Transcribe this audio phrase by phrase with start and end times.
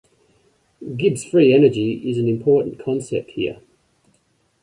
[0.97, 3.59] Gibbs free energy is an important concept here.